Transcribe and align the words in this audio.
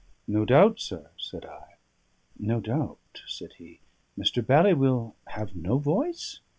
"No 0.27 0.45
doubt, 0.45 0.79
sir," 0.79 1.11
said 1.15 1.45
I. 1.45 1.75
"No 2.39 2.59
doubt," 2.59 3.21
said 3.27 3.53
he. 3.59 3.81
"Mr. 4.17 4.43
Bally 4.43 4.73
will 4.73 5.15
have 5.27 5.55
no 5.55 5.77
voice?" 5.77 6.39